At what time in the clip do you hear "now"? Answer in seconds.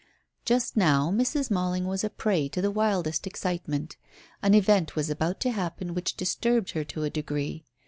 0.75-1.11